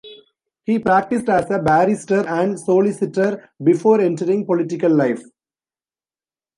[0.63, 5.21] He practiced as a barrister and solicitor before entering political life.